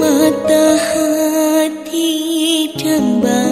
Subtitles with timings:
[0.00, 2.10] mata hati
[2.78, 3.47] cembang